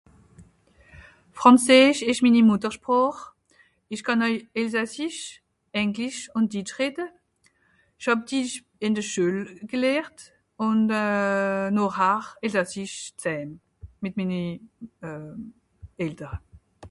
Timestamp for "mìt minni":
14.03-14.43